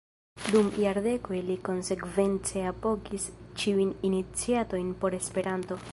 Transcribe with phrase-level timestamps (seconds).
[0.51, 3.29] Dum jardekoj li konsekvence apogis
[3.65, 5.83] ĉiujn iniciatojn por Esperanto.